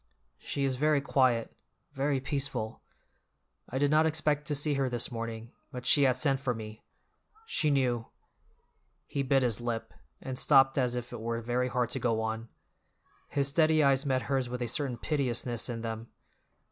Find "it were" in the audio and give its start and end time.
11.13-11.39